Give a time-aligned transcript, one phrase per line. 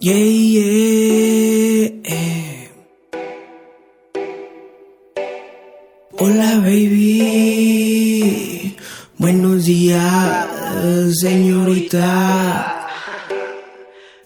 [0.00, 1.88] Yeah, yeah.
[6.18, 7.16] Hola, baby.
[9.16, 10.46] Buenos días,
[11.18, 12.86] señorita.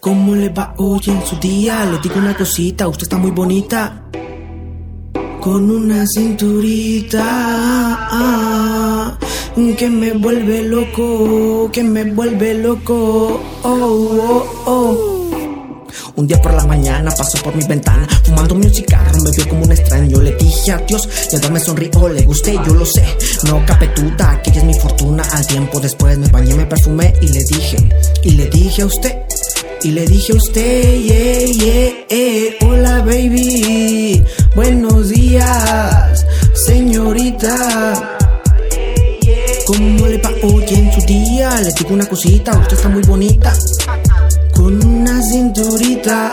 [0.01, 1.85] ¿Cómo le va hoy en su día?
[1.85, 4.09] Le digo una cosita, usted está muy bonita.
[5.39, 7.23] Con una cinturita
[9.55, 13.39] que me vuelve loco, que me vuelve loco.
[13.63, 15.23] Oh, oh, oh.
[16.15, 19.63] Un día por la mañana pasó por mi ventana Fumando mi cigarro, me vio como
[19.63, 23.03] un extraño Le dije adiós, y ahora me sonrió Le gusté, yo lo sé,
[23.45, 27.43] no capetuda Aquella es mi fortuna, al tiempo después Me bañé, me perfumé y le
[27.43, 27.77] dije
[28.23, 29.15] Y le dije a usted
[29.83, 34.23] y le dije a usted, yeah, yeah, eh, hola baby,
[34.55, 38.12] buenos días, señorita.
[41.63, 43.53] Le digo una cosita, usted está muy bonita.
[44.53, 46.29] Con una cinturita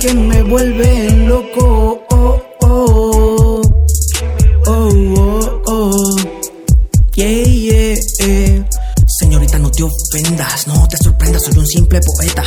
[0.00, 2.06] que me vuelve loco.
[2.08, 3.60] Oh, oh,
[4.66, 6.16] oh, oh, oh.
[7.14, 8.68] Yeah, yeah, yeah.
[9.06, 12.42] Señorita, no te ofendas, no te sorprendas, soy un simple poeta.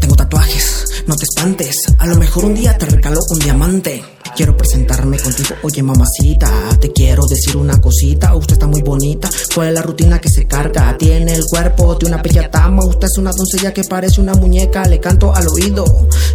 [0.00, 1.76] Tengo tatuajes, no te espantes.
[1.98, 4.02] A lo mejor un día te regaló un diamante.
[4.40, 9.74] Quiero presentarme contigo, oye mamacita, te quiero decir una cosita, usted está muy bonita, ¿cuál
[9.74, 10.96] la rutina que se carga?
[10.96, 14.98] Tiene el cuerpo de una tama, usted es una doncella que parece una muñeca, le
[14.98, 15.84] canto al oído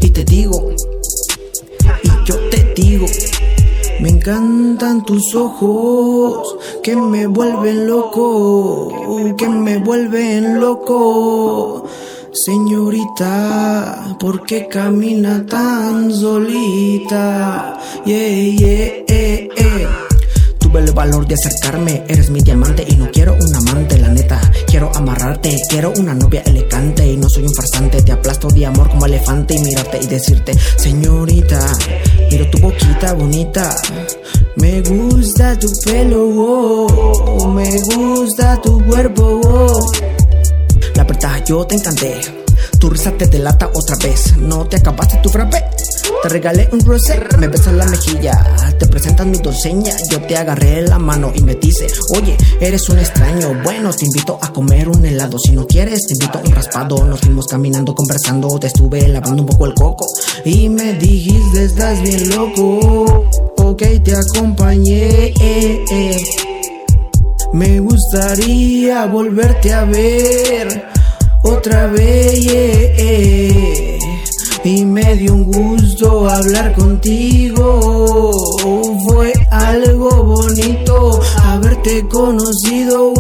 [0.02, 0.70] y te digo,
[2.04, 3.08] y yo te digo,
[4.02, 11.85] me encantan tus ojos, que me vuelven loco, que me vuelven loco.
[12.44, 17.80] Señorita, ¿por qué camina tan solita?
[18.06, 19.88] Yeah, yeah, eh, eh.
[20.60, 24.42] Tuve el valor de acercarme, eres mi diamante y no quiero un amante, la neta.
[24.68, 28.02] Quiero amarrarte, quiero una novia elegante y no soy un farsante.
[28.02, 31.72] Te aplasto de amor como elefante y mirarte y decirte, señorita,
[32.30, 33.74] miro tu boquita bonita.
[34.58, 39.75] Me gusta tu pelo, oh, me gusta tu cuerpo, oh.
[41.46, 42.22] Yo te encanté.
[42.80, 44.36] Tu risa te delata otra vez.
[44.38, 45.64] No te acabaste tu frappé.
[46.24, 48.34] Te regalé un rosé, me besas la mejilla.
[48.80, 49.94] Te presentas mi doceña.
[50.10, 51.86] Yo te agarré la mano y me dice:
[52.18, 53.62] Oye, eres un extraño.
[53.64, 55.38] Bueno, te invito a comer un helado.
[55.38, 57.06] Si no quieres, te invito a un raspado.
[57.06, 58.48] Nos fuimos caminando, conversando.
[58.58, 60.08] Te estuve lavando un poco el coco.
[60.46, 63.30] Y me dijiste: Estás bien loco.
[63.58, 65.32] Ok, te acompañé.
[67.54, 70.95] Me gustaría volverte a ver
[71.46, 72.46] otra vez.
[74.64, 78.32] Y me dio un gusto hablar contigo.
[79.08, 83.14] Fue algo bonito haberte conocido.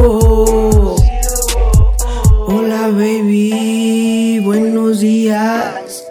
[2.48, 6.04] Hola baby, buenos días.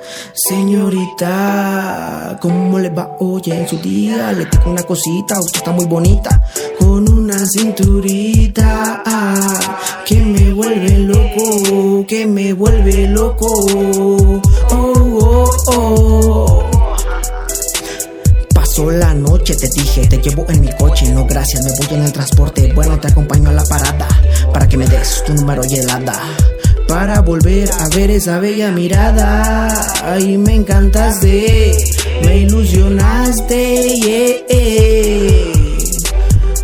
[0.48, 4.32] Señorita, ¿cómo le va hoy en su día?
[4.32, 6.42] Le tengo una cosita, usted está muy bonita.
[6.78, 9.02] Con una cinturita
[10.04, 10.43] que me
[12.06, 13.46] que me vuelve loco.
[14.70, 16.70] Oh, oh, oh.
[18.54, 22.04] Pasó la noche, te dije, te llevo en mi coche, no gracias, me voy en
[22.04, 22.72] el transporte.
[22.74, 24.08] Bueno, te acompaño a la parada
[24.52, 26.20] para que me des tu número y helada
[26.88, 29.74] para volver a ver esa bella mirada.
[30.04, 31.72] Ay, me encantaste,
[32.22, 34.44] me ilusionaste.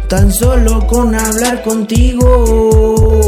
[0.08, 3.24] Tan solo con hablar contigo,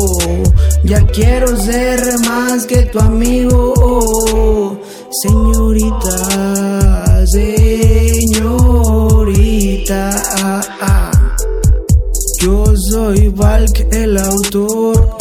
[0.85, 4.79] ya quiero ser más que tu amigo,
[5.23, 6.17] señorita,
[7.27, 8.43] señorita.
[12.41, 15.17] Yo soy Valk, el autor.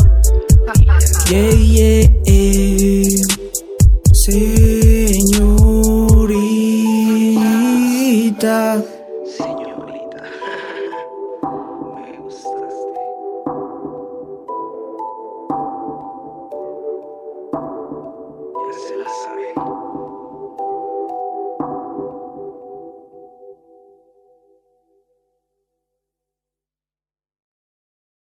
[1.30, 2.01] Yeah, yeah.